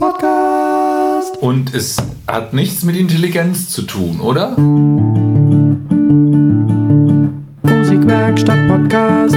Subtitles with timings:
[0.00, 1.38] Podcast.
[1.38, 1.96] Und es
[2.28, 4.50] hat nichts mit Intelligenz zu tun, oder?
[7.62, 9.36] Musikwerkstatt Podcast.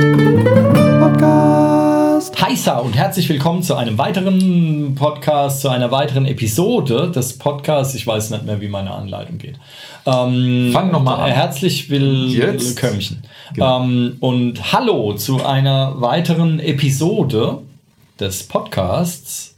[1.00, 2.40] Podcast.
[2.40, 7.96] Heißer und herzlich willkommen zu einem weiteren Podcast, zu einer weiteren Episode des Podcasts.
[7.96, 9.60] Ich weiß nicht mehr, wie meine Anleitung geht.
[10.06, 11.32] Ähm, Fang noch mal an.
[11.32, 13.24] Herzlich willkommen.
[13.56, 13.84] Genau.
[13.84, 17.64] Ähm, und hallo zu einer weiteren Episode
[18.20, 19.51] des Podcasts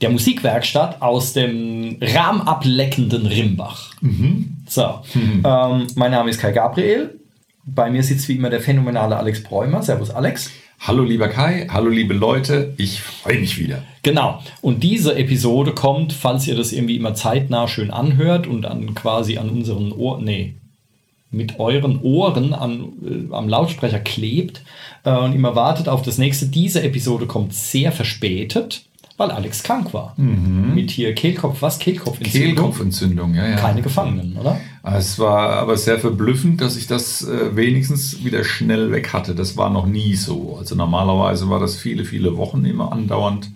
[0.00, 3.92] der Musikwerkstatt aus dem rahmableckenden Rimbach.
[4.00, 4.56] Mhm.
[4.68, 7.18] So, ähm, mein Name ist Kai Gabriel.
[7.64, 9.82] Bei mir sitzt wie immer der phänomenale Alex Bräumer.
[9.82, 10.50] Servus, Alex.
[10.80, 13.82] Hallo lieber Kai, hallo liebe Leute, ich freue mich wieder.
[14.04, 14.40] Genau.
[14.62, 19.38] Und diese Episode kommt, falls ihr das irgendwie immer zeitnah schön anhört und an quasi
[19.38, 20.54] an unseren Ohren, nee,
[21.30, 24.62] mit euren Ohren an, äh, am Lautsprecher klebt
[25.04, 26.46] äh, und immer wartet auf das nächste.
[26.46, 28.84] Diese Episode kommt sehr verspätet,
[29.18, 30.14] weil Alex krank war.
[30.16, 31.78] Mit hier Kehlkopf, was?
[31.78, 32.54] Kehlkopfentzündung?
[32.54, 33.56] Kehlkopfentzündung, ja, ja.
[33.56, 34.58] Keine Gefangenen, oder?
[34.82, 39.34] Es war aber sehr verblüffend, dass ich das äh, wenigstens wieder schnell weg hatte.
[39.34, 40.56] Das war noch nie so.
[40.58, 43.50] Also normalerweise war das viele, viele Wochen immer andauernd.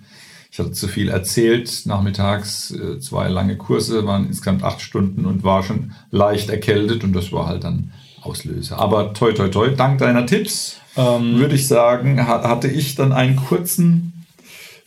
[0.50, 1.82] Ich hatte zu viel erzählt.
[1.86, 7.14] Nachmittags äh, zwei lange Kurse, waren insgesamt acht Stunden und war schon leicht erkältet und
[7.14, 8.78] das war halt dann Auslöser.
[8.78, 13.12] Aber toi, toi, toi, dank deiner Tipps Ähm, würde ich sagen, ha hatte ich dann
[13.12, 14.11] einen kurzen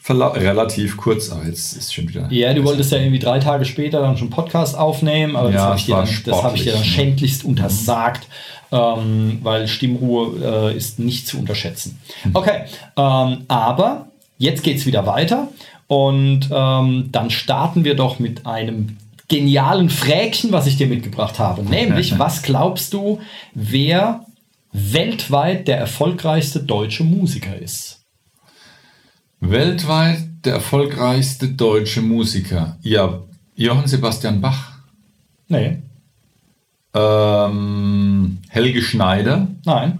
[0.09, 2.27] relativ kurz, aber jetzt ist schon wieder.
[2.31, 5.65] Ja, du wolltest ja irgendwie drei Tage später dann schon Podcast aufnehmen, aber das Ja,
[5.67, 6.85] habe ich, dir dann- das hab ich dir dann ne?
[6.87, 8.27] schändlichst untersagt,
[8.71, 11.99] ähm, weil Stimmruhe äh, ist nicht zu unterschätzen.
[12.33, 12.65] Okay,
[12.97, 15.47] ähm, aber jetzt geht es wieder weiter
[15.87, 21.63] und ähm, dann starten wir doch mit einem genialen Fräkchen, was ich dir mitgebracht habe.
[21.69, 23.19] Nämlich, was glaubst du,
[23.53, 24.21] wer
[24.71, 28.01] weltweit der erfolgreichste deutsche Musiker ist?
[29.51, 32.77] Weltweit der erfolgreichste deutsche Musiker.
[32.81, 33.21] Ja,
[33.55, 34.71] Johann Sebastian Bach.
[35.47, 35.77] Nee,
[36.93, 39.47] Ähm, Helge Schneider.
[39.65, 39.99] nein.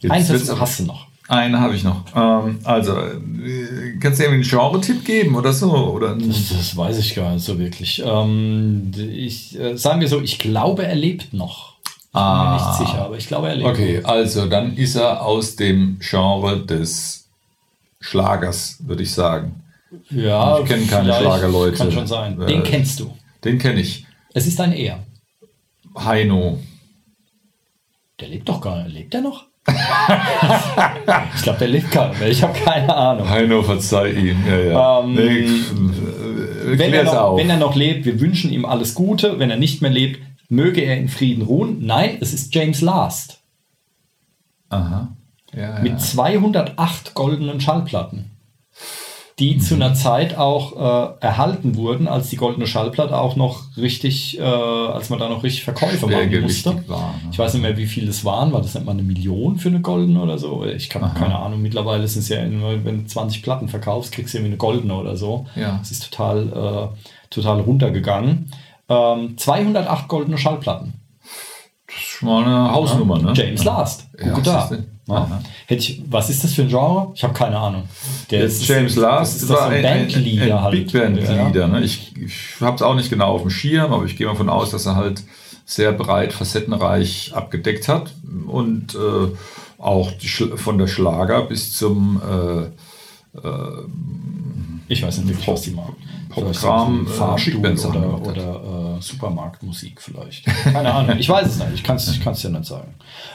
[0.00, 1.06] Jetzt Eins wird's hast, du noch.
[1.28, 2.04] Einen habe ich noch.
[2.14, 5.72] Ähm, also, äh, kannst du irgendwie einen Genre-Tipp geben oder so?
[5.72, 8.00] Oder Das, das weiß ich gar nicht so wirklich.
[8.06, 11.74] Ähm, ich, äh, sagen wir so, ich glaube, er lebt noch.
[11.84, 13.72] Ich bin mir nicht sicher, aber ich glaube, er lebt Ah.
[13.72, 17.25] Okay, also dann ist er aus dem Genre des
[18.06, 19.62] Schlagers, würde ich sagen.
[20.10, 21.76] Ja, Ich kenn keine Schlagerleute.
[21.76, 22.40] Kann schon sein.
[22.40, 23.16] Äh, Den kennst du.
[23.44, 24.06] Den kenne ich.
[24.34, 25.04] Es ist ein Er.
[25.96, 26.58] Heino.
[28.20, 28.94] Der lebt doch gar nicht.
[28.94, 29.46] Lebt er noch?
[31.36, 32.28] ich glaube, der lebt gar nicht mehr.
[32.28, 33.28] Ich habe keine Ahnung.
[33.28, 34.46] Heino, verzeih ihm.
[34.46, 35.00] Ja, ja.
[35.00, 39.38] Ähm, nee, äh, Wenn er, noch, wenn er noch lebt, wir wünschen ihm alles Gute.
[39.38, 41.84] Wenn er nicht mehr lebt, möge er in Frieden ruhen.
[41.84, 43.40] Nein, es ist James Last
[44.68, 45.08] Aha.
[45.56, 45.98] Ja, mit ja.
[45.98, 48.30] 208 goldenen Schallplatten,
[49.38, 54.38] die zu einer Zeit auch äh, erhalten wurden, als die goldene Schallplatte auch noch richtig,
[54.38, 56.88] äh, als man da noch richtig Verkäufe machen musste.
[56.88, 57.30] war, ne?
[57.32, 58.52] Ich weiß nicht mehr, wie viele es waren.
[58.52, 60.64] War das nicht mal eine Million für eine goldene oder so?
[60.64, 61.62] Ich habe keine Ahnung.
[61.62, 64.94] Mittlerweile sind es ja, nur, wenn du 20 Platten verkaufst, kriegst du irgendwie eine goldene
[64.94, 65.46] oder so.
[65.56, 65.80] Ja.
[65.82, 68.50] Es ist total, äh, total runtergegangen.
[68.88, 71.05] Ähm, 208 goldene Schallplatten.
[72.18, 73.32] Schon mal eine Hausnummer, ne?
[73.34, 74.06] James Last.
[74.18, 74.70] Ja, Guck da.
[75.08, 75.40] Ja.
[75.66, 77.12] Hätte ich, was ist das für ein Genre?
[77.14, 77.82] Ich habe keine Ahnung.
[78.30, 80.72] Der Jetzt ist- James Last ist doch so war ein Bandleader halt.
[80.72, 81.68] Big Band Leader.
[81.68, 81.82] Ne?
[81.82, 84.48] Ich, ich habe es auch nicht genau auf dem Schirm, aber ich gehe mal davon
[84.48, 85.22] aus, dass er halt
[85.64, 88.12] sehr breit, facettenreich abgedeckt hat
[88.46, 89.28] und äh,
[89.78, 92.20] auch die, von der Schlager bis zum
[93.36, 93.40] äh,
[94.88, 95.94] Ich weiß nicht wirklich, was die machen.
[96.30, 98.60] Programm, äh, Fahrstuhl oder, oder
[98.96, 100.44] äh, Supermarktmusik vielleicht.
[100.64, 101.18] Keine Ahnung.
[101.18, 101.74] Ich weiß es nicht.
[101.74, 102.94] Ich kann es ich kann's dir nicht sagen.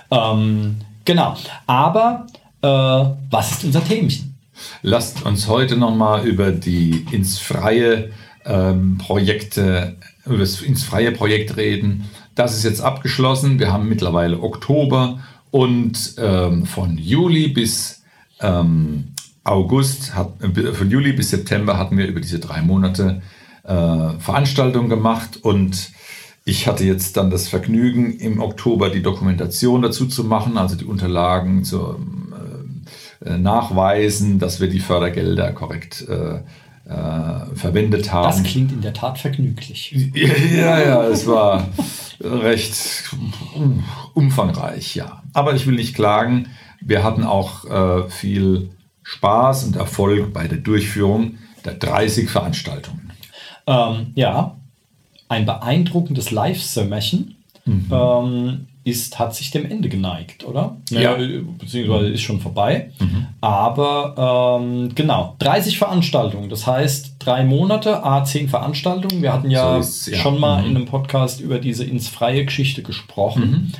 [0.09, 1.35] Ähm, genau.
[1.67, 2.27] Aber
[2.61, 4.35] äh, was ist unser Themchen?
[4.81, 8.11] Lasst uns heute nochmal über die ins freie
[8.45, 9.95] ähm, Projekte,
[10.25, 12.09] über das ins freie Projekt reden.
[12.35, 13.59] Das ist jetzt abgeschlossen.
[13.59, 15.19] Wir haben mittlerweile Oktober
[15.51, 18.03] und ähm, von Juli bis
[18.39, 19.13] ähm,
[19.43, 23.21] August, hat, äh, von Juli bis September hatten wir über diese drei Monate
[23.63, 25.91] äh, Veranstaltungen gemacht und
[26.43, 30.85] ich hatte jetzt dann das Vergnügen, im Oktober die Dokumentation dazu zu machen, also die
[30.85, 31.99] Unterlagen zur
[33.23, 36.39] äh, nachweisen, dass wir die Fördergelder korrekt äh,
[36.89, 38.43] äh, verwendet Das haben.
[38.43, 39.95] klingt in der Tat vergnüglich.
[40.15, 41.67] Ja, ja, es war
[42.19, 43.13] recht
[44.13, 45.21] umfangreich, ja.
[45.33, 46.47] Aber ich will nicht klagen.
[46.81, 48.71] Wir hatten auch äh, viel
[49.03, 53.00] Spaß und Erfolg bei der Durchführung der 30 Veranstaltungen.
[53.67, 54.55] Ähm, ja,
[55.29, 57.35] ein beeindruckendes Live-Sömmerchen.
[57.65, 57.87] Mhm.
[57.91, 60.77] Ähm, ist, hat sich dem Ende geneigt, oder?
[60.89, 61.15] Ja.
[61.59, 62.89] Beziehungsweise ist schon vorbei.
[63.39, 66.49] Aber ähm, genau, 30 Veranstaltungen.
[66.49, 69.21] Das heißt, drei Monate, A, 10 Veranstaltungen.
[69.21, 70.17] Wir hatten ja, So ja.
[70.17, 73.73] schon mal in einem Podcast über diese ins freie Geschichte gesprochen.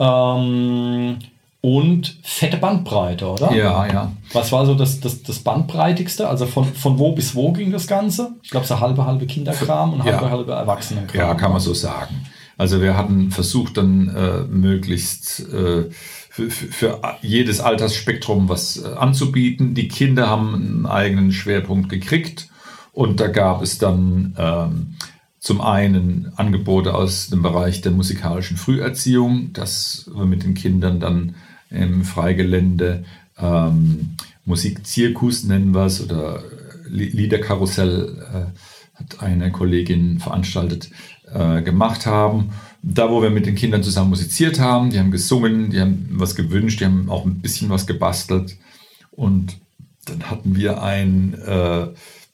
[0.00, 1.18] Ähm,
[1.62, 3.52] und fette Bandbreite, oder?
[3.52, 4.12] Ja, ja.
[4.32, 6.28] Was war so das, das, das Bandbreitigste?
[6.28, 8.32] Also von, von wo bis wo ging das Ganze?
[8.42, 10.12] Ich glaube, so halbe, halbe Kinderkram und Ja.
[10.12, 11.20] halbe, halbe Erwachsenenkram.
[11.20, 12.26] Ja, kann man so sagen.
[12.56, 15.90] Also wir hatten versucht dann äh, möglichst äh,
[16.30, 19.74] für, für, für jedes Altersspektrum was äh, anzubieten.
[19.74, 22.48] Die Kinder haben einen eigenen Schwerpunkt gekriegt
[22.92, 24.94] und da gab es dann ähm,
[25.38, 31.34] zum einen Angebote aus dem Bereich der musikalischen Früherziehung, dass wir mit den Kindern dann
[31.70, 33.04] im Freigelände
[33.38, 36.42] ähm, Musikzirkus nennen wir es oder
[36.88, 40.90] Li- Liederkarussell äh, hat eine Kollegin veranstaltet,
[41.32, 42.50] äh, gemacht haben.
[42.82, 46.34] Da, wo wir mit den Kindern zusammen musiziert haben, die haben gesungen, die haben was
[46.34, 48.56] gewünscht, die haben auch ein bisschen was gebastelt.
[49.10, 49.58] Und
[50.06, 51.88] dann hatten wir ein äh,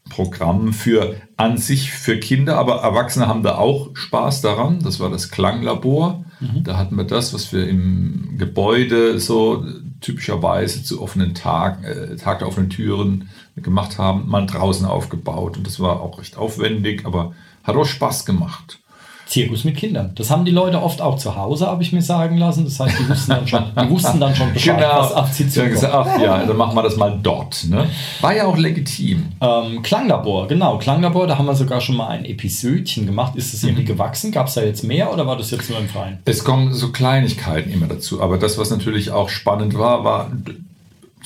[0.09, 4.81] Programm für an sich für Kinder, aber Erwachsene haben da auch Spaß daran.
[4.83, 6.25] Das war das Klanglabor.
[6.65, 9.65] Da hatten wir das, was wir im Gebäude so
[10.01, 15.57] typischerweise zu offenen Tagen, äh, Tag der offenen Türen gemacht haben, mal draußen aufgebaut.
[15.57, 17.35] Und das war auch recht aufwendig, aber
[17.65, 18.81] hat auch Spaß gemacht.
[19.27, 20.13] Zirkus mit Kindern.
[20.15, 22.65] Das haben die Leute oft auch zu Hause, habe ich mir sagen lassen.
[22.65, 25.73] Das heißt, die wussten dann schon, die wussten dann schon Bescheid, was auf zukommt.
[25.73, 27.67] gesagt, ach ja, dann machen wir das mal dort.
[27.69, 27.89] Ne?
[28.21, 29.33] War ja auch legitim.
[29.41, 30.79] Ähm, Klanglabor, genau.
[30.79, 33.35] Klanglabor, da haben wir sogar schon mal ein Episödchen gemacht.
[33.35, 34.31] Ist das irgendwie gewachsen?
[34.31, 36.19] Gab es da jetzt mehr oder war das jetzt nur im Freien?
[36.25, 38.23] Es kommen so Kleinigkeiten immer dazu.
[38.23, 40.31] Aber das, was natürlich auch spannend war, war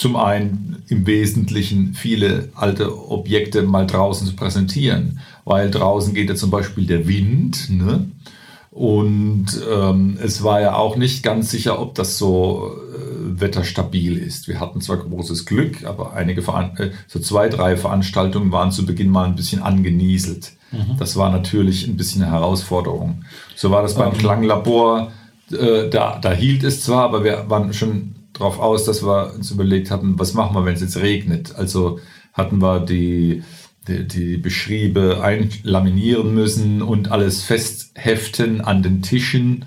[0.01, 5.21] zum einen im Wesentlichen viele alte Objekte mal draußen zu präsentieren.
[5.45, 7.69] Weil draußen geht ja zum Beispiel der Wind.
[7.69, 8.11] Ne?
[8.71, 14.49] Und ähm, es war ja auch nicht ganz sicher, ob das so äh, wetterstabil ist.
[14.49, 18.87] Wir hatten zwar großes Glück, aber einige Veran äh, so zwei, drei Veranstaltungen waren zu
[18.87, 20.53] Beginn mal ein bisschen angenieselt.
[20.99, 23.25] Das war natürlich ein bisschen eine Herausforderung.
[23.55, 25.11] So war das beim Klanglabor.
[25.53, 29.51] Äh, da, da hielt es zwar, aber wir waren schon darauf aus, dass wir uns
[29.51, 31.55] überlegt hatten, was machen wir, wenn es jetzt regnet.
[31.57, 32.01] Also
[32.33, 33.43] hatten wir die,
[33.87, 39.67] die, die Beschriebe einlaminieren müssen und alles festheften an den Tischen.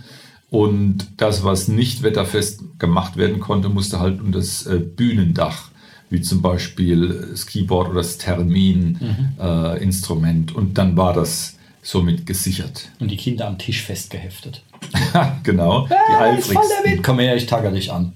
[0.50, 5.70] Und das, was nicht wetterfest gemacht werden konnte, musste halt um das äh, Bühnendach,
[6.10, 10.56] wie zum Beispiel das Keyboard oder das Termin-Instrument.
[10.56, 12.90] und dann war das somit gesichert.
[13.00, 14.64] Und die Kinder am Tisch festgeheftet.
[15.44, 16.62] genau, die eifrigsten.
[16.84, 17.04] Wind.
[17.04, 18.14] Komm her, ich tagger dich an.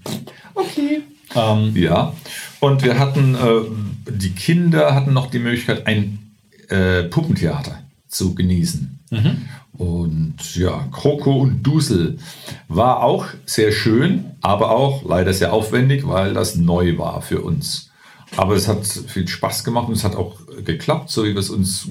[1.37, 2.13] Ähm, Ja,
[2.59, 6.19] und wir hatten, äh, die Kinder hatten noch die Möglichkeit, ein
[6.69, 8.99] äh, Puppentheater zu genießen.
[9.77, 12.17] Und ja, Kroko und Dusel
[12.67, 17.89] war auch sehr schön, aber auch leider sehr aufwendig, weil das neu war für uns.
[18.35, 20.35] Aber es hat viel Spaß gemacht und es hat auch
[20.65, 21.87] geklappt, so wie wir es uns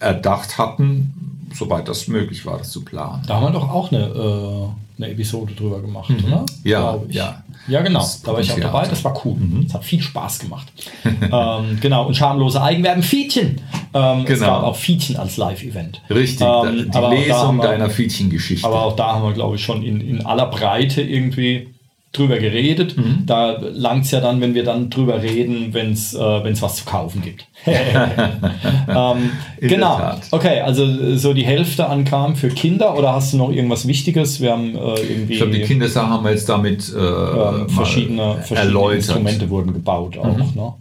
[0.00, 3.22] erdacht hatten, soweit das möglich war, das zu planen.
[3.26, 4.68] da haben wir doch auch eine, äh,
[5.02, 6.40] eine Episode drüber gemacht, oder?
[6.42, 6.46] Mhm.
[6.64, 7.14] Ja, Glaub ich.
[7.16, 7.42] ja.
[7.68, 8.00] Ja, genau.
[8.00, 8.86] Das Da war ich auch dabei.
[8.88, 9.36] Das war cool.
[9.66, 10.72] Es hat viel Spaß gemacht.
[11.04, 12.06] ähm, genau.
[12.06, 13.02] Und schamlose Eigenwerben.
[13.02, 13.60] Fietchen.
[13.92, 14.46] Ähm, Es Genau.
[14.46, 16.00] gab auch Fietchen als Live-Event.
[16.10, 18.66] Richtig, Ähm, die Lesung deiner Fietchengeschichte.
[18.66, 21.68] Aber auch da haben wir, glaube ich, schon in, in aller Breite irgendwie
[22.12, 22.96] drüber geredet.
[22.96, 23.24] Mhm.
[23.26, 26.76] Da langt es ja dann, wenn wir dann drüber reden, wenn es äh, wenn's was
[26.76, 27.46] zu kaufen gibt.
[27.66, 29.30] ähm,
[29.60, 30.12] genau.
[30.32, 34.40] Okay, also äh, so die Hälfte ankam für Kinder oder hast du noch irgendwas Wichtiges?
[34.40, 38.34] Wir haben äh, irgendwie Ich glaube, die Kindersache haben wir jetzt damit äh, ähm, verschiedene,
[38.36, 38.96] verschiedene erläutert.
[38.96, 40.36] Instrumente wurden gebaut auch.
[40.36, 40.72] Ne?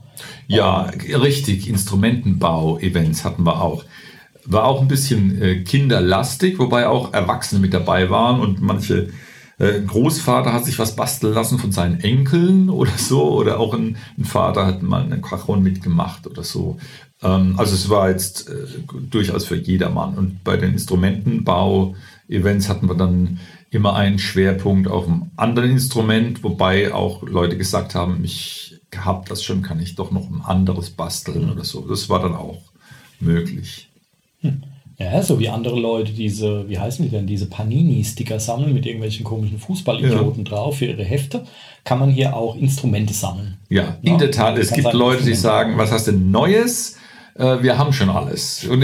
[0.48, 0.90] Ja,
[1.22, 1.70] richtig.
[1.70, 3.84] Instrumentenbau-Events hatten wir auch.
[4.46, 9.10] War auch ein bisschen äh, kinderlastig, wobei auch Erwachsene mit dabei waren und manche
[9.60, 13.98] äh, Großvater hat sich was basteln lassen von seinen Enkeln oder so oder auch ein,
[14.18, 16.78] ein Vater hat mal einen Cajon mitgemacht oder so.
[17.22, 18.66] Ähm, also es war jetzt äh,
[19.10, 20.18] durchaus für jedermann.
[20.18, 23.40] Und bei den Instrumentenbau-Events hatten wir dann
[23.70, 29.44] immer einen Schwerpunkt auf einem anderen Instrument, wobei auch Leute gesagt haben, ich habe das
[29.44, 31.82] schon, kann ich doch noch ein anderes basteln oder so.
[31.82, 32.62] Das war dann auch
[33.20, 33.90] möglich.
[35.00, 39.24] Ja, so wie andere Leute diese, wie heißen die denn, diese Panini-Sticker sammeln mit irgendwelchen
[39.24, 41.46] komischen Fußballidioten drauf für ihre Hefte,
[41.86, 43.58] kann man hier auch Instrumente sammeln.
[43.70, 44.58] Ja, Ja, in der Tat.
[44.58, 46.98] Es gibt sein Leute, die sagen, was hast du Neues?
[47.36, 48.66] Äh, wir haben schon alles.
[48.70, 48.84] Und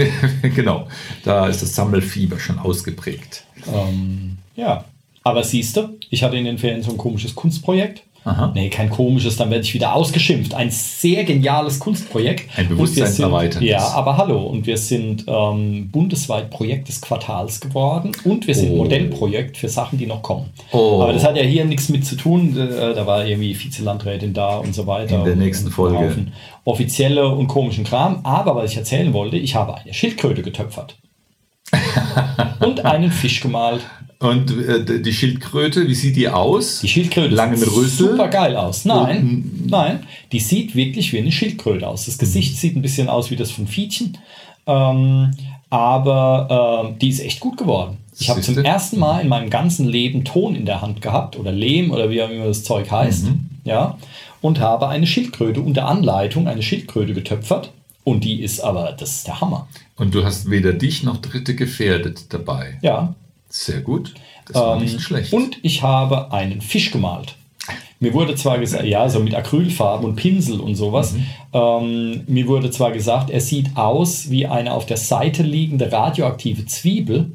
[0.54, 0.88] genau,
[1.22, 3.44] da ist das Sammelfieber schon ausgeprägt.
[3.70, 4.86] Ähm, ja,
[5.22, 8.04] aber siehst du, ich hatte in den Ferien so ein komisches Kunstprojekt.
[8.26, 8.50] Aha.
[8.54, 10.52] Nee, kein komisches, dann werde ich wieder ausgeschimpft.
[10.52, 12.50] Ein sehr geniales Kunstprojekt.
[12.58, 12.68] Ein
[13.06, 13.24] sind-
[13.62, 14.42] Ja, aber hallo.
[14.46, 18.78] Und wir sind ähm, bundesweit Projekt des Quartals geworden und wir sind Oh.
[18.78, 20.46] Modellprojekt für Sachen, die noch kommen.
[20.72, 21.00] Oh.
[21.02, 22.56] Aber das hat ja hier nichts mit zu tun.
[22.58, 25.18] Äh, Da war irgendwie Vizelandrätin da und so weiter.
[25.20, 26.26] In der nächsten Folge.
[26.64, 28.20] Offizielle und komischen Kram.
[28.24, 30.96] Aber was ich erzählen wollte, ich habe eine Schildkröte getöpfert.
[32.60, 33.82] und einen Fisch gemalt.
[34.18, 36.80] Und äh, die Schildkröte, wie sieht die aus?
[36.80, 38.10] Die Schildkröte Langen sieht Rüssel?
[38.10, 38.84] super geil aus.
[38.86, 40.00] Nein, nein,
[40.32, 42.06] die sieht wirklich wie eine Schildkröte aus.
[42.06, 44.16] Das Gesicht sieht ein bisschen aus wie das von Fietchen,
[44.66, 45.32] ähm,
[45.68, 47.98] aber ähm, die ist echt gut geworden.
[48.18, 51.52] Ich habe zum ersten Mal in meinem ganzen Leben Ton in der Hand gehabt oder
[51.52, 53.26] Lehm oder wie auch immer das Zeug heißt,
[53.64, 53.98] ja,
[54.40, 57.72] und habe eine Schildkröte unter Anleitung eine Schildkröte getöpfert
[58.04, 59.68] und die ist aber das ist der Hammer.
[59.96, 62.78] Und du hast weder dich noch Dritte gefährdet dabei.
[62.80, 63.14] Ja,
[63.56, 64.14] Sehr gut.
[64.46, 65.32] Das war Ähm, nicht schlecht.
[65.32, 67.36] Und ich habe einen Fisch gemalt.
[67.98, 71.14] Mir wurde zwar gesagt, ja, so mit Acrylfarben und Pinsel und sowas.
[71.14, 71.26] Mhm.
[71.54, 76.66] Ähm, mir wurde zwar gesagt, er sieht aus wie eine auf der Seite liegende radioaktive
[76.66, 77.32] Zwiebel,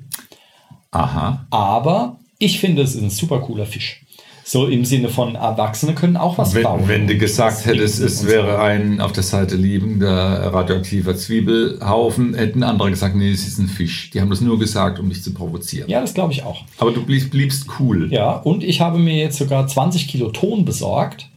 [0.91, 1.45] Aha.
[1.49, 4.03] aber ich finde, es ist ein super cooler Fisch.
[4.51, 6.81] So im Sinne von Erwachsene können auch was bauen.
[6.81, 12.61] Wenn, wenn du gesagt hättest, es wäre ein auf der Seite liegender radioaktiver Zwiebelhaufen, hätten
[12.61, 14.09] andere gesagt, nee, es ist ein Fisch.
[14.09, 15.89] Die haben das nur gesagt, um dich zu provozieren.
[15.89, 16.65] Ja, das glaube ich auch.
[16.79, 18.11] Aber du bliebst, bliebst cool.
[18.11, 21.29] Ja, und ich habe mir jetzt sogar 20 Kilo Ton besorgt.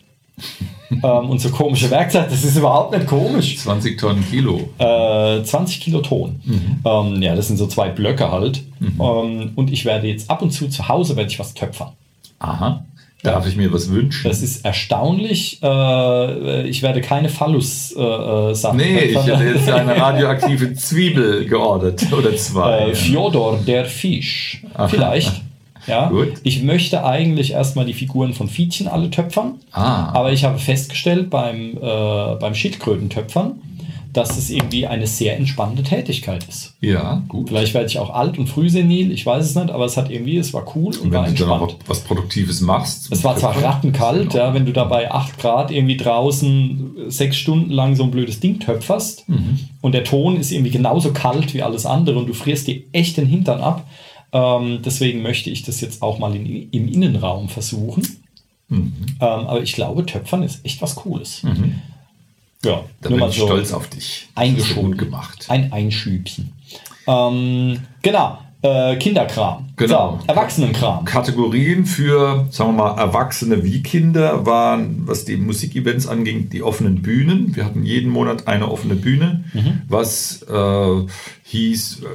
[0.90, 3.58] ähm, und so komische Werkzeuge, das ist überhaupt nicht komisch.
[3.58, 4.70] 20 Tonnen Kilo.
[4.78, 6.40] Äh, 20 Kilo Ton.
[6.44, 6.78] Mhm.
[6.84, 8.64] Ähm, ja, das sind so zwei Blöcke halt.
[8.80, 11.92] Ähm, und ich werde jetzt ab und zu zu Hause werde ich was töpfern.
[12.40, 12.84] Aha.
[13.24, 14.28] Darf ich mir was wünschen?
[14.28, 15.58] Das ist erstaunlich.
[15.62, 22.12] Äh, ich werde keine Phallus-Sachen nee, ich hätte jetzt eine radioaktive Zwiebel geordert.
[22.12, 22.90] Oder zwei.
[22.90, 24.62] Äh, Fjodor, der Fisch.
[24.88, 25.40] Vielleicht.
[25.86, 26.34] Ja, Gut.
[26.42, 29.54] ich möchte eigentlich erstmal die Figuren von Fietchen alle töpfern.
[29.72, 30.10] Ah.
[30.14, 33.52] Aber ich habe festgestellt beim, äh, beim Schildkrötentöpfern,
[34.14, 36.74] dass es irgendwie eine sehr entspannende Tätigkeit ist.
[36.80, 37.48] ja, gut.
[37.48, 40.38] Vielleicht werde ich auch alt und frühsenil, ich weiß es nicht, aber es hat irgendwie,
[40.38, 41.82] es war cool und, Und war wenn du dann entspannt.
[41.84, 43.12] auch was Produktives machst.
[43.12, 47.70] Es war zwar rattenkalt, ja, wenn du da bei 8 Grad irgendwie draußen sechs Stunden
[47.70, 49.26] lang so ein blödes Ding töpferst
[49.80, 53.16] und der Ton ist irgendwie genauso kalt wie alles andere und du frierst dir echt
[53.16, 53.86] den Hintern ab.
[54.32, 58.02] Ähm, deswegen möchte ich das jetzt auch mal in, im Innenraum versuchen.
[58.70, 61.42] Ähm, aber ich glaube, Töpfern ist echt was Cooles.
[62.64, 64.28] Ja, Da bin ich so stolz auf dich.
[64.34, 64.90] Eingeschoben.
[64.92, 65.46] gut gemacht.
[65.48, 66.52] Ein Einschübchen.
[67.06, 69.66] Ähm, genau, äh, Kinderkram.
[69.76, 70.18] Genau.
[70.20, 71.04] So, Erwachsenenkram.
[71.04, 77.02] Kategorien für, sagen wir mal, Erwachsene wie Kinder waren, was die Musikevents anging, die offenen
[77.02, 77.54] Bühnen.
[77.54, 79.44] Wir hatten jeden Monat eine offene Bühne,
[79.88, 81.06] was äh,
[81.42, 82.06] hieß, äh,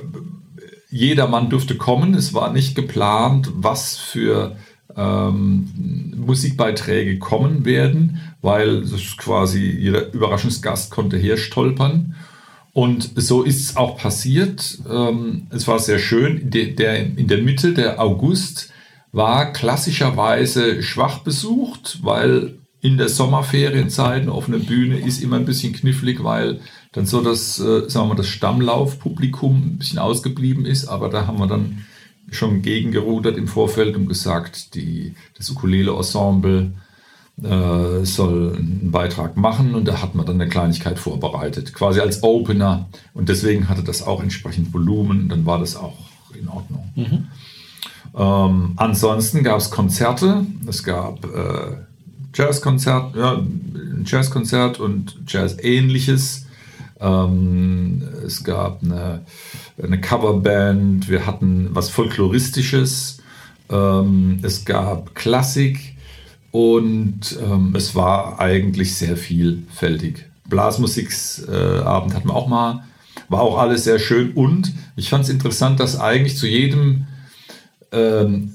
[0.89, 2.15] jedermann durfte kommen.
[2.15, 4.56] Es war nicht geplant, was für
[5.00, 12.15] ähm, Musikbeiträge kommen werden, weil das quasi jeder Überraschungsgast konnte herstolpern.
[12.74, 14.79] Und so ist es auch passiert.
[14.89, 16.50] Ähm, es war sehr schön.
[16.50, 18.72] Der, der, in der Mitte, der August,
[19.12, 25.74] war klassischerweise schwach besucht, weil in der Sommerferienzeit eine offene Bühne ist immer ein bisschen
[25.74, 26.60] knifflig, weil
[26.91, 30.88] dann so das, äh, sagen wir mal, das Stammlaufpublikum ein bisschen ausgeblieben ist.
[30.88, 31.86] Aber da haben wir dann
[32.31, 36.71] schon gegengerudert im Vorfeld und gesagt, die, das Ukulele-Ensemble
[37.43, 42.24] äh, soll einen Beitrag machen und da hat man dann eine Kleinigkeit vorbereitet, quasi als
[42.24, 42.89] Opener.
[43.13, 45.98] Und deswegen hatte das auch entsprechend Volumen, dann war das auch
[46.39, 46.91] in Ordnung.
[48.17, 51.77] Ähm, ansonsten gab es Konzerte, es gab äh,
[52.33, 56.45] Jazzkonzert, ja, ein Jazzkonzert und Jazz-ähnliches.
[57.00, 59.22] Ähm, es gab eine,
[59.82, 63.22] eine Coverband, wir hatten was Folkloristisches,
[63.70, 65.96] ähm, es gab Klassik
[66.51, 70.25] und ähm, es war eigentlich sehr vielfältig.
[70.48, 72.84] Blasmusiksabend hatten wir auch mal,
[73.29, 77.08] war auch alles sehr schön und ich fand es interessant, dass eigentlich zu jedem
[77.91, 78.53] ähm,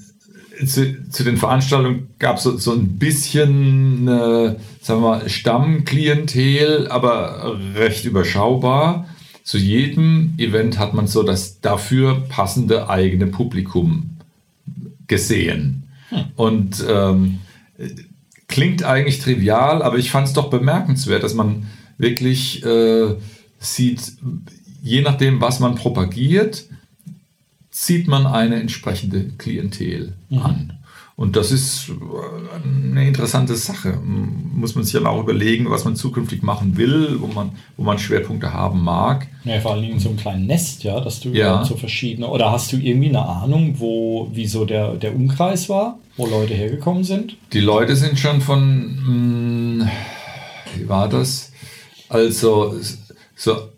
[0.65, 6.87] zu, zu den Veranstaltungen gab es so, so ein bisschen, äh, sagen wir mal, Stammklientel,
[6.89, 9.07] aber recht überschaubar.
[9.43, 14.17] Zu jedem Event hat man so das dafür passende eigene Publikum
[15.07, 15.83] gesehen.
[16.35, 17.39] Und ähm,
[18.47, 23.15] klingt eigentlich trivial, aber ich fand es doch bemerkenswert, dass man wirklich äh,
[23.59, 24.13] sieht,
[24.81, 26.65] je nachdem, was man propagiert,
[27.75, 30.79] zieht man eine entsprechende Klientel an.
[31.17, 31.93] Und das ist äh,
[32.63, 33.99] eine interessante Sache.
[34.01, 37.99] Muss man sich dann auch überlegen, was man zukünftig machen will, wo man, wo man
[37.99, 39.27] Schwerpunkte haben mag.
[39.43, 41.65] Ja, vor allem in so einem kleinen Nest, ja, dass du ja.
[41.65, 42.29] so verschiedene.
[42.29, 46.53] Oder hast du irgendwie eine Ahnung, wo, wie so der, der Umkreis war, wo Leute
[46.53, 47.35] hergekommen sind?
[47.51, 49.89] Die Leute sind schon von, mh, hm,
[50.77, 51.51] wie war das?
[52.07, 52.75] Also,
[53.35, 53.69] so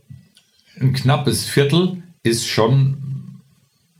[0.80, 2.98] ein knappes Viertel ist schon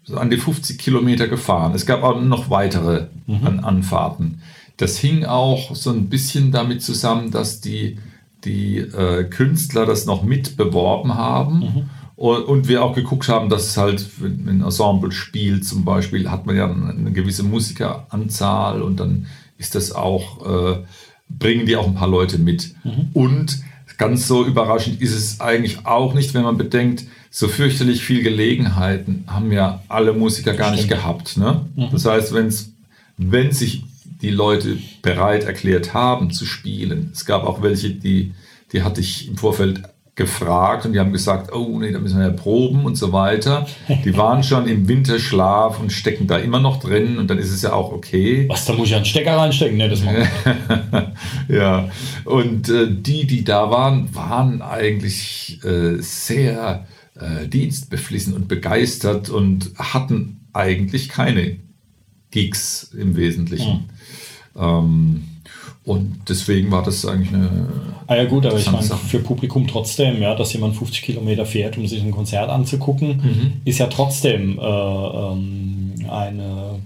[0.08, 1.74] so an die 50 Kilometer gefahren.
[1.76, 3.46] Es gab auch noch weitere mhm.
[3.46, 4.42] an Anfahrten.
[4.78, 7.98] Das hing auch so ein bisschen damit zusammen, dass die,
[8.46, 11.60] die äh, Künstler das noch mit beworben haben.
[11.60, 11.90] Mhm.
[12.16, 16.32] Und, und, wir auch geguckt haben, dass es halt, wenn ein Ensemble spielt zum Beispiel,
[16.32, 19.28] hat man ja eine gewisse Musikeranzahl und dann
[19.60, 20.84] ist das auch, äh,
[21.30, 22.74] bringen die auch ein paar Leute mit.
[22.84, 23.10] Mhm.
[23.14, 23.62] Und
[23.98, 29.24] ganz so überraschend ist es eigentlich auch nicht, wenn man bedenkt, so fürchterlich viel Gelegenheiten
[29.28, 31.38] haben ja alle Musiker gar nicht gehabt.
[31.38, 31.66] Ne?
[31.76, 31.90] Mhm.
[31.92, 32.74] Das heißt, wenn's,
[33.18, 33.84] wenn sich
[34.22, 38.34] die Leute bereit erklärt haben zu spielen, es gab auch welche, die,
[38.72, 39.84] die hatte ich im Vorfeld
[40.18, 43.68] gefragt und die haben gesagt, oh nee, da müssen wir ja proben und so weiter.
[44.04, 47.62] Die waren schon im Winterschlaf und stecken da immer noch drin und dann ist es
[47.62, 48.48] ja auch okay.
[48.50, 49.88] Was, da muss ich einen Stecker reinstecken, ne?
[49.88, 50.02] Das
[51.48, 51.90] ja,
[52.26, 56.88] und äh, die, die da waren, waren eigentlich äh, sehr
[57.20, 61.58] äh, dienstbeflissen und begeistert und hatten eigentlich keine
[62.32, 63.90] Gigs im Wesentlichen.
[64.56, 64.62] Mhm.
[64.62, 65.24] Ähm,
[65.88, 67.70] und deswegen war das eigentlich eine.
[68.08, 71.78] Ah ja, gut, aber ich meine, für Publikum trotzdem, ja, dass jemand 50 Kilometer fährt,
[71.78, 73.54] um sich ein Konzert anzugucken, mhm.
[73.64, 76.80] ist ja trotzdem äh, ähm, eine,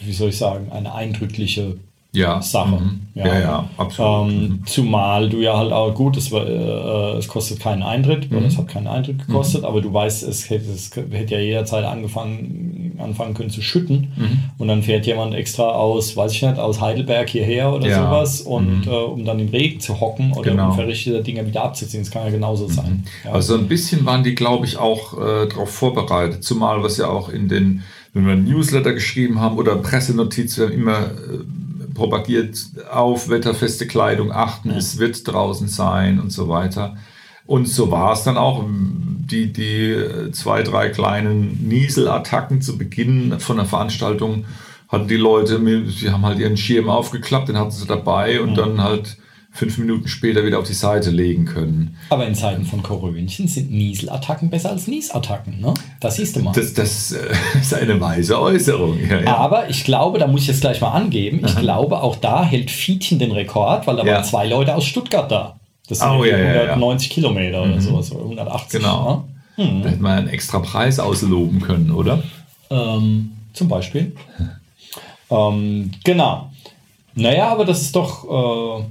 [0.00, 1.76] wie soll ich sagen, eine eindrückliche
[2.12, 2.42] ja.
[2.42, 2.78] Sache.
[2.80, 3.00] Mhm.
[3.14, 3.26] Ja.
[3.26, 4.32] ja, ja, absolut.
[4.32, 4.66] Ähm, mhm.
[4.66, 8.44] Zumal du ja halt auch, gut, es, äh, es kostet keinen Eintritt, mhm.
[8.44, 9.66] es hat keinen Eintritt gekostet, mhm.
[9.66, 14.38] aber du weißt, es hätte, es hätte ja jederzeit angefangen, anfangen können zu schütten mhm.
[14.58, 18.04] und dann fährt jemand extra aus, weiß ich nicht, aus Heidelberg hierher oder ja.
[18.04, 18.92] sowas und mhm.
[18.92, 20.70] äh, um dann im Regen zu hocken oder genau.
[20.70, 22.02] unverrichtete Dinge wieder abzuziehen.
[22.02, 23.04] Das kann ja genauso sein.
[23.24, 23.32] Ja.
[23.32, 27.28] Also ein bisschen waren die, glaube ich, auch äh, darauf vorbereitet, zumal was ja auch
[27.28, 27.82] in den,
[28.14, 31.44] wenn wir Newsletter geschrieben haben oder Pressenotiz, wir haben immer äh,
[31.94, 32.58] propagiert
[32.90, 34.76] auf wetterfeste Kleidung achten, ja.
[34.76, 36.96] es wird draußen sein und so weiter.
[37.46, 38.64] Und so war es dann auch.
[38.64, 44.44] Die, die zwei, drei kleinen Nieselattacken zu Beginn von der Veranstaltung
[44.88, 48.66] hatten die Leute, sie haben halt ihren Schirm aufgeklappt, den hatten sie dabei und ja.
[48.66, 49.16] dann halt
[49.54, 51.98] fünf Minuten später wieder auf die Seite legen können.
[52.08, 55.74] Aber in Zeiten von Korönchen sind Nieselattacken besser als Niesattacken, ne?
[56.00, 56.52] Das siehst du mal.
[56.52, 57.18] Das, das äh,
[57.60, 58.98] ist eine weise Äußerung.
[59.08, 59.36] Ja, ja.
[59.36, 61.60] Aber ich glaube, da muss ich jetzt gleich mal angeben, ich Aha.
[61.60, 64.14] glaube, auch da hält Fietchen den Rekord, weil da ja.
[64.14, 65.56] waren zwei Leute aus Stuttgart da.
[65.86, 67.80] Das sind oh, 190 Kilometer oder mhm.
[67.80, 68.80] sowas, oder 180.
[68.80, 69.26] Genau.
[69.58, 69.64] Ne?
[69.64, 69.82] Mhm.
[69.82, 72.22] Da hätte man einen extra Preis ausloben können, oder?
[72.70, 74.16] Ähm, zum Beispiel.
[75.30, 76.50] ähm, genau.
[77.14, 78.80] Naja, aber das ist doch...
[78.80, 78.84] Äh,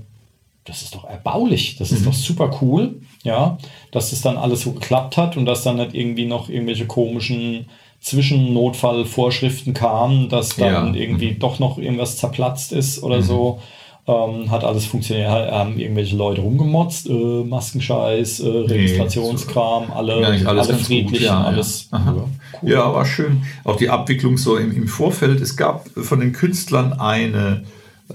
[0.65, 2.05] das ist doch erbaulich, das ist mhm.
[2.05, 3.57] doch super cool, ja,
[3.91, 7.65] dass das dann alles so geklappt hat und dass dann nicht irgendwie noch irgendwelche komischen
[7.99, 11.01] Zwischennotfallvorschriften kamen, dass dann ja.
[11.01, 11.39] irgendwie mhm.
[11.39, 13.23] doch noch irgendwas zerplatzt ist oder mhm.
[13.23, 13.59] so.
[14.07, 20.15] Ähm, hat alles funktioniert, haben irgendwelche Leute rumgemotzt, äh, Maskenscheiß, äh, Registrationskram, nee, alle,
[20.47, 21.87] alles alle friedlich, gut, ja, alles.
[21.91, 22.15] Ja.
[22.61, 22.69] Cool.
[22.71, 23.43] ja, war schön.
[23.63, 25.39] Auch die Abwicklung so im, im Vorfeld.
[25.39, 27.63] Es gab von den Künstlern eine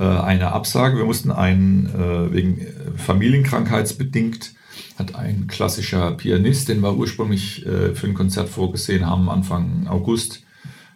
[0.03, 0.99] eine Absage.
[0.99, 4.55] Wir mussten einen, äh, wegen äh, familienkrankheitsbedingt,
[4.99, 10.43] hat ein klassischer Pianist, den wir ursprünglich für ein Konzert vorgesehen haben, Anfang August,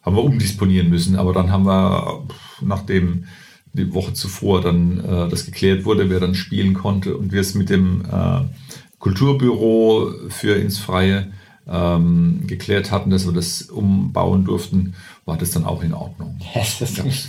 [0.03, 1.17] haben wir umdisponieren müssen.
[1.17, 2.27] Aber dann haben wir,
[2.63, 3.25] nachdem
[3.75, 7.69] die Woche zuvor dann das geklärt wurde, wer dann spielen konnte und wir es mit
[7.69, 8.03] dem
[8.99, 11.31] Kulturbüro für ins Freie
[11.71, 16.39] ähm, geklärt hatten, dass wir das umbauen durften, war das dann auch in Ordnung.
[16.55, 17.29] das, ist,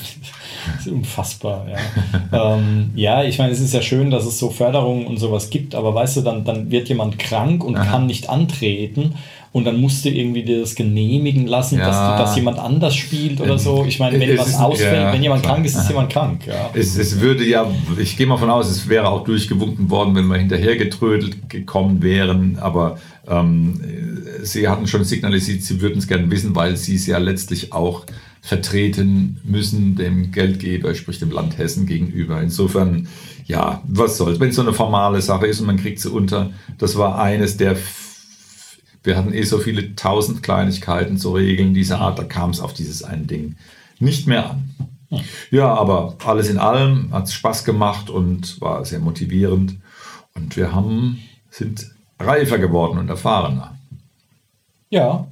[0.76, 1.65] das ist unfassbar.
[1.69, 2.56] Ja.
[2.56, 5.76] ähm, ja, ich meine, es ist ja schön, dass es so Förderungen und sowas gibt,
[5.76, 7.86] aber weißt du, dann, dann wird jemand krank und Aha.
[7.86, 9.15] kann nicht antreten
[9.54, 11.86] und dann musst du irgendwie dir das genehmigen lassen, ja.
[11.86, 13.84] dass, dass jemand anders spielt oder so.
[13.86, 15.56] Ich meine, wenn es was ist, ausfällt, ja, wenn jemand klar.
[15.56, 16.47] krank ist, ist jemand krank.
[16.47, 16.69] Ja.
[16.74, 17.69] Es, es würde ja,
[18.00, 22.02] ich gehe mal von aus, es wäre auch durchgewunken worden, wenn wir hinterher getrödelt gekommen
[22.02, 22.97] wären, aber
[23.28, 23.82] ähm,
[24.41, 28.06] sie hatten schon signalisiert, sie würden es gerne wissen, weil sie es ja letztlich auch
[28.41, 32.41] vertreten müssen dem Geldgeber, sprich dem Land Hessen gegenüber.
[32.41, 33.08] Insofern,
[33.45, 34.39] ja, was soll's.
[34.39, 37.58] Wenn es so eine formale Sache ist und man kriegt sie unter, das war eines
[37.58, 37.77] der
[39.04, 42.73] wir hatten eh so viele tausend Kleinigkeiten zu regeln dieser Art, da kam es auf
[42.73, 43.56] dieses ein Ding
[43.99, 44.75] nicht mehr an.
[45.49, 49.77] Ja, aber alles in allem hat es Spaß gemacht und war sehr motivierend.
[50.34, 53.77] Und wir haben, sind reifer geworden und erfahrener.
[54.89, 55.27] Ja.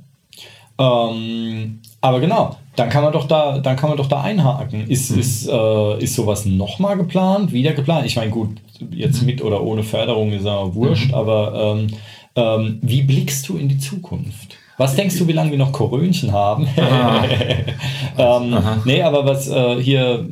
[0.78, 4.88] Ähm, aber genau, dann kann man doch da, dann kann man doch da einhaken.
[4.88, 5.20] Ist, mhm.
[5.20, 8.06] ist, äh, ist sowas nochmal geplant, wieder geplant?
[8.06, 8.52] Ich meine, gut,
[8.92, 11.14] jetzt mit oder ohne Förderung ist ja wurscht, mhm.
[11.14, 11.88] aber ähm,
[12.36, 14.56] ähm, wie blickst du in die Zukunft?
[14.78, 16.66] Was denkst du, wie lange wir noch Korönchen haben?
[18.18, 20.26] ähm, nee, aber was äh, hier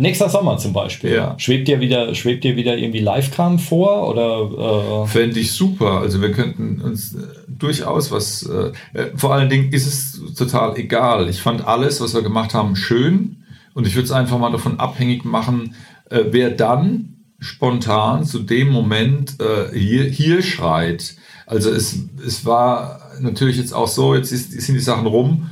[0.00, 1.12] Nächster Sommer zum Beispiel.
[1.12, 1.34] Ja.
[1.38, 4.08] Schwebt dir wieder, schwebt dir wieder irgendwie Live-Kram vor?
[4.08, 6.00] Oder, äh Fände ich super.
[6.00, 7.18] Also wir könnten uns äh,
[7.58, 8.42] durchaus was.
[8.44, 11.28] Äh, äh, vor allen Dingen ist es total egal.
[11.28, 13.44] Ich fand alles, was wir gemacht haben, schön.
[13.74, 15.74] Und ich würde es einfach mal davon abhängig machen,
[16.10, 21.14] äh, wer dann spontan zu dem Moment äh, hier, hier schreit.
[21.46, 25.48] Also es, es war natürlich jetzt auch so, jetzt ist, sind die Sachen rum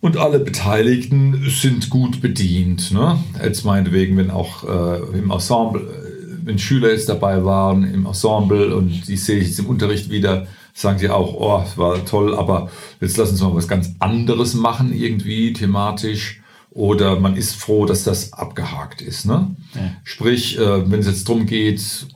[0.00, 2.92] und alle Beteiligten sind gut bedient.
[2.92, 3.18] Ne?
[3.42, 8.74] Jetzt meinetwegen, wenn auch äh, im Ensemble, äh, wenn Schüler jetzt dabei waren im Ensemble
[8.74, 12.34] und die sehe ich jetzt im Unterricht wieder, sagen sie auch, oh, es war toll,
[12.34, 16.40] aber jetzt lassen Sie mal was ganz anderes machen, irgendwie thematisch.
[16.70, 19.26] Oder man ist froh, dass das abgehakt ist.
[19.26, 19.54] Ne?
[19.74, 19.80] Ja.
[20.04, 22.06] Sprich, äh, wenn es jetzt darum geht,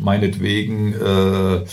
[0.00, 1.64] meinetwegen, äh,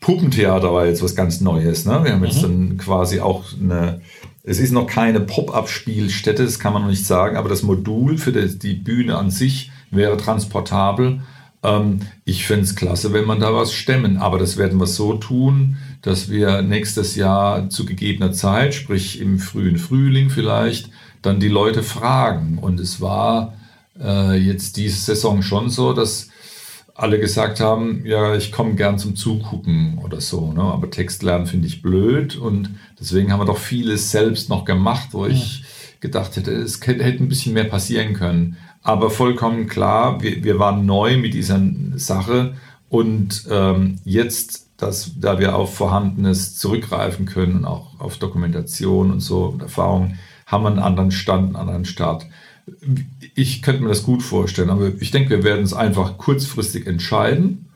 [0.00, 1.84] Puppentheater war jetzt was ganz Neues.
[1.84, 2.00] Ne?
[2.02, 2.68] Wir haben jetzt mhm.
[2.68, 4.00] dann quasi auch eine
[4.44, 8.32] es ist noch keine Pop-up-Spielstätte, das kann man noch nicht sagen, aber das Modul für
[8.32, 11.20] die Bühne an sich wäre transportabel.
[11.62, 15.14] Ähm, ich fände es klasse, wenn man da was stemmen, aber das werden wir so
[15.14, 20.90] tun, dass wir nächstes Jahr zu gegebener Zeit, sprich im frühen Frühling vielleicht,
[21.22, 22.58] dann die Leute fragen.
[22.58, 23.54] Und es war
[24.00, 26.28] äh, jetzt diese Saison schon so, dass
[26.94, 30.52] alle gesagt haben, ja, ich komme gern zum Zugucken oder so.
[30.52, 30.62] Ne?
[30.62, 32.70] Aber Text lernen finde ich blöd und
[33.00, 35.32] deswegen haben wir doch vieles selbst noch gemacht, wo ja.
[35.32, 35.61] ich
[36.02, 38.58] gedacht hätte, es hätte ein bisschen mehr passieren können.
[38.82, 41.58] Aber vollkommen klar, wir, wir waren neu mit dieser
[41.96, 42.54] Sache
[42.90, 49.20] und ähm, jetzt, dass, da wir auf Vorhandenes zurückgreifen können und auch auf Dokumentation und
[49.20, 52.26] so und Erfahrung, haben wir einen anderen Stand, einen anderen Start
[53.34, 57.66] ich könnte mir das gut vorstellen, aber ich denke, wir werden es einfach kurzfristig entscheiden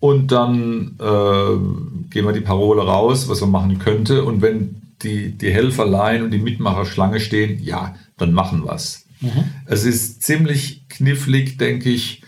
[0.00, 4.24] und dann äh, gehen wir die Parole raus, was man machen könnte.
[4.24, 9.06] Und wenn die, die Helferlein und die Mitmacher Schlange stehen, ja, dann machen wir es.
[9.20, 9.44] Mhm.
[9.66, 12.22] Es ist ziemlich knifflig, denke ich,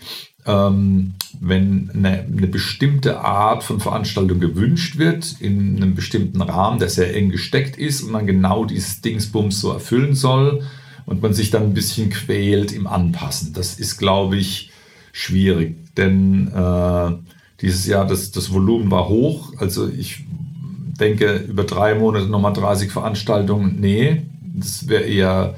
[0.45, 6.89] ähm, wenn eine, eine, bestimmte Art von Veranstaltung gewünscht wird, in einem bestimmten Rahmen, der
[6.89, 10.63] sehr eng gesteckt ist und man genau dieses Dingsbums so erfüllen soll
[11.05, 13.53] und man sich dann ein bisschen quält im Anpassen.
[13.53, 14.71] Das ist, glaube ich,
[15.11, 17.11] schwierig, denn äh,
[17.61, 19.53] dieses Jahr das, das Volumen war hoch.
[19.57, 20.25] Also ich
[21.01, 24.21] denke, über drei Monate nochmal 30 Veranstaltungen, nee,
[24.55, 25.55] das wäre eher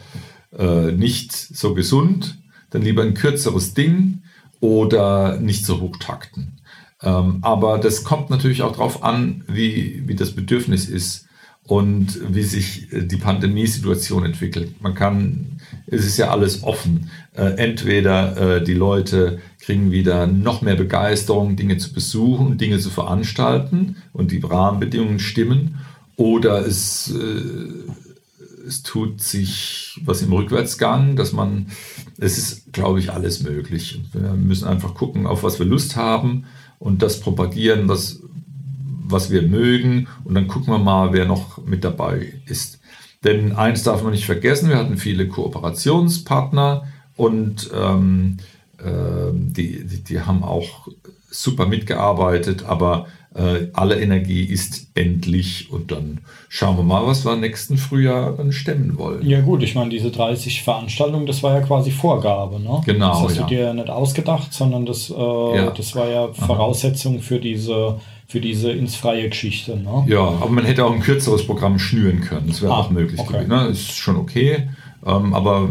[0.58, 2.38] äh, nicht so gesund.
[2.72, 4.24] Dann lieber ein kürzeres Ding
[4.60, 6.60] oder nicht so hoch takten.
[7.04, 11.28] Ähm, aber das kommt natürlich auch darauf an, wie, wie das Bedürfnis ist
[11.64, 14.82] und wie sich äh, die Pandemiesituation entwickelt.
[14.82, 15.60] Man kann,
[15.94, 17.10] es ist ja alles offen.
[17.34, 22.90] Äh, entweder äh, die Leute kriegen wieder noch mehr Begeisterung, Dinge zu besuchen, Dinge zu
[22.90, 25.80] veranstalten und die Rahmenbedingungen stimmen,
[26.16, 27.12] oder es,
[28.68, 31.68] es tut sich was im Rückwärtsgang, dass man,
[32.20, 34.00] es ist, glaube ich, alles möglich.
[34.14, 36.44] Wir müssen einfach gucken, auf was wir Lust haben
[36.78, 38.20] und das propagieren, was
[39.06, 42.80] was wir mögen und dann gucken wir mal, wer noch mit dabei ist.
[43.24, 46.84] Denn eins darf man nicht vergessen, wir hatten viele Kooperationspartner
[47.16, 48.38] und ähm,
[48.80, 50.88] äh, die, die, die, haben auch
[51.30, 57.36] super mitgearbeitet, aber äh, alle Energie ist endlich und dann schauen wir mal, was wir
[57.36, 59.26] nächsten Frühjahr dann stemmen wollen.
[59.28, 62.82] Ja gut, ich meine, diese 30 Veranstaltungen, das war ja quasi Vorgabe, ne?
[62.86, 63.14] Genau.
[63.14, 63.44] Das hast ja.
[63.44, 65.14] du dir nicht ausgedacht, sondern das, äh,
[65.56, 65.72] ja.
[65.72, 69.78] das war ja Voraussetzung für diese für diese ins freie Geschichte.
[69.78, 70.06] Ne?
[70.08, 72.48] Ja, aber man hätte auch ein kürzeres Programm schnüren können.
[72.48, 73.34] Das wäre ah, auch möglich okay.
[73.34, 73.50] gewesen.
[73.50, 73.68] Ne?
[73.68, 74.70] Ist schon okay.
[75.06, 75.70] Ähm, aber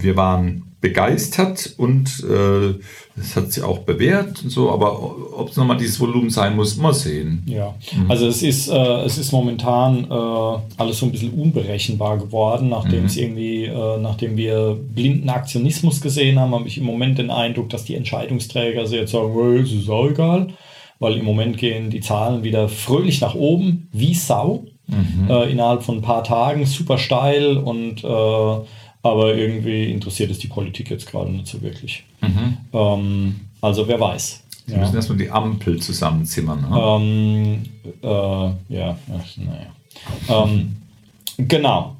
[0.00, 2.74] wir waren begeistert und äh,
[3.20, 6.76] es hat sich auch bewährt und so, aber ob es nochmal dieses Volumen sein muss,
[6.76, 7.42] mal sehen.
[7.46, 8.08] Ja, mhm.
[8.08, 13.00] also es ist, äh, es ist momentan äh, alles so ein bisschen unberechenbar geworden, nachdem
[13.00, 13.06] mhm.
[13.06, 17.70] es irgendwie, äh, nachdem wir blinden Aktionismus gesehen haben, habe ich im Moment den Eindruck,
[17.70, 20.48] dass die Entscheidungsträger also jetzt sagen, well, es ist auch egal
[20.98, 25.30] weil im Moment gehen die Zahlen wieder fröhlich nach oben, wie Sau, mhm.
[25.30, 28.66] äh, innerhalb von ein paar Tagen, super steil und äh,
[29.02, 32.04] aber irgendwie interessiert es die Politik jetzt gerade nicht so wirklich.
[32.20, 32.58] Mhm.
[32.72, 34.42] Ähm, also wer weiß.
[34.66, 34.80] Sie ja.
[34.80, 36.60] müssen erstmal die Ampel zusammenzimmern.
[36.68, 36.78] Ne?
[36.78, 37.62] Ähm,
[38.02, 40.44] äh, ja, naja.
[40.44, 40.76] Ähm,
[41.38, 41.96] genau.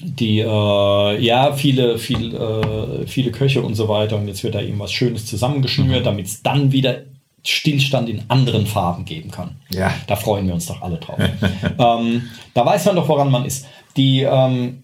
[0.00, 4.60] Die, äh, ja, viele, viel, äh, viele Köche und so weiter und jetzt wird da
[4.60, 6.04] irgendwas Schönes zusammengeschnürt, mhm.
[6.04, 7.02] damit es dann wieder
[7.48, 9.56] Stillstand in anderen Farben geben kann.
[9.70, 9.92] Ja.
[10.06, 11.18] Da freuen wir uns doch alle drauf.
[11.78, 13.66] ähm, da weiß man doch, woran man ist.
[13.96, 14.82] Die, ähm,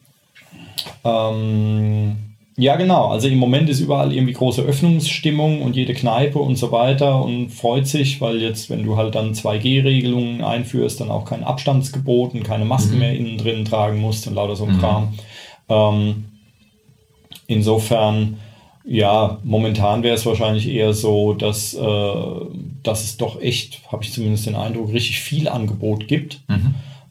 [1.04, 2.16] ähm,
[2.56, 3.08] ja, genau.
[3.08, 7.50] Also im Moment ist überall irgendwie große Öffnungsstimmung und jede Kneipe und so weiter und
[7.50, 12.44] freut sich, weil jetzt, wenn du halt dann 2G-Regelungen einführst, dann auch kein Abstandsgebot und
[12.44, 15.14] keine Masken mehr innen drin tragen musst und lauter so ein Kram.
[15.68, 16.24] Ähm,
[17.46, 18.38] insofern,
[18.84, 22.14] ja, momentan wäre es wahrscheinlich eher so, dass, äh,
[22.82, 26.42] dass es doch echt, habe ich zumindest den Eindruck, richtig viel Angebot gibt.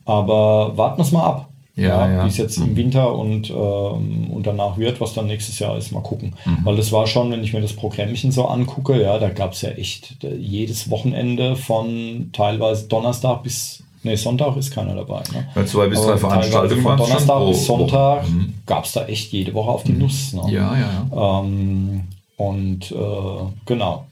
[0.05, 1.49] Aber warten wir es mal ab.
[1.75, 2.23] Ja, ja.
[2.23, 5.91] Wie es jetzt im Winter und, ähm, und danach wird, was dann nächstes Jahr ist,
[5.91, 6.35] mal gucken.
[6.63, 9.63] Weil das war schon, wenn ich mir das Programmchen so angucke, ja, da gab es
[9.63, 15.23] ja echt jedes Wochenende von teilweise Donnerstag bis, nee, Sonntag ist keiner dabei.
[15.33, 15.47] Ne?
[15.55, 18.29] Ja, zwei bis drei Veranstaltungen Von Donnerstag bis Sonntag.
[18.29, 18.42] Mhm.
[18.65, 20.33] Gab es da echt jede Woche auf die Nuss.
[20.33, 20.43] Ne?
[20.49, 21.39] Ja, ja, ja.
[21.41, 22.03] Ähm,
[22.37, 24.07] und äh, genau,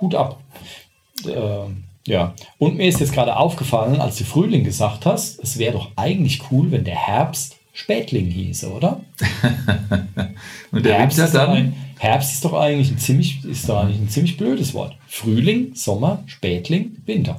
[0.00, 0.40] Hut ab.
[1.26, 1.70] Äh,
[2.06, 5.90] ja, und mir ist jetzt gerade aufgefallen, als du Frühling gesagt hast, es wäre doch
[5.96, 9.02] eigentlich cool, wenn der Herbst Spätling hieße, oder?
[10.72, 11.50] Und der Herbst, Winter dann?
[11.50, 14.96] ein, Herbst ist doch eigentlich ein ziemlich, ist doch eigentlich ein ziemlich blödes Wort.
[15.08, 17.38] Frühling, Sommer, Spätling, Winter.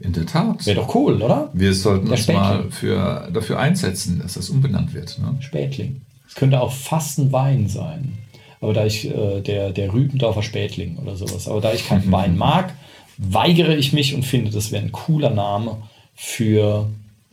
[0.00, 0.66] In der Tat.
[0.66, 1.50] Wäre doch cool, oder?
[1.52, 5.18] Wir sollten uns mal für, dafür einsetzen, dass das umbenannt wird.
[5.18, 5.36] Ne?
[5.40, 6.02] Spätling.
[6.28, 8.18] Es könnte auch fast ein Wein sein.
[8.60, 11.48] Aber da ich äh, der, der Rübendorfer Spätling oder sowas.
[11.48, 12.74] Aber da ich keinen Wein mag,
[13.18, 15.82] weigere ich mich und finde, das wäre ein cooler Name
[16.14, 16.88] für,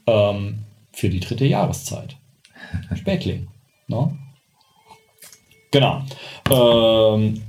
[0.08, 0.60] ähm,
[0.91, 2.15] für die dritte Jahreszeit.
[2.95, 3.47] Spätling.
[3.88, 4.17] Ne?
[5.71, 6.04] Genau.
[6.52, 7.41] Ähm,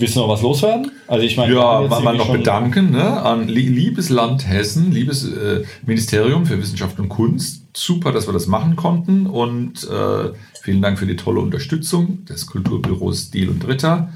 [0.00, 0.90] willst du noch was loswerden?
[1.06, 5.64] Also ich meine, Ja, mal, noch bedanken ne, an Lie- liebes Land Hessen, liebes äh,
[5.86, 7.64] Ministerium für Wissenschaft und Kunst.
[7.76, 10.32] Super, dass wir das machen konnten und äh,
[10.62, 14.12] vielen Dank für die tolle Unterstützung des Kulturbüros Stil und Ritter.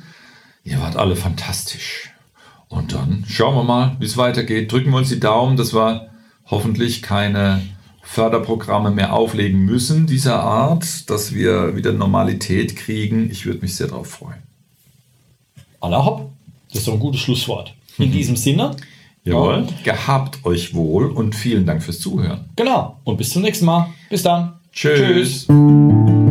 [0.64, 2.10] Ihr wart alle fantastisch.
[2.68, 4.72] Und dann schauen wir mal, wie es weitergeht.
[4.72, 6.08] Drücken wir uns die Daumen, dass wir
[6.46, 7.60] hoffentlich keine
[8.02, 13.30] Förderprogramme mehr auflegen müssen dieser Art, dass wir wieder Normalität kriegen.
[13.30, 14.42] Ich würde mich sehr darauf freuen.
[15.82, 16.30] Aller hopp.
[16.68, 17.74] Das ist doch ein gutes Schlusswort.
[17.98, 18.76] In diesem Sinne.
[19.24, 19.66] Jawohl.
[19.84, 22.46] Gehabt euch wohl und vielen Dank fürs Zuhören.
[22.56, 22.96] Genau.
[23.04, 23.88] Und bis zum nächsten Mal.
[24.08, 24.54] Bis dann.
[24.72, 25.46] Tschüss.
[25.46, 26.21] Tschüss.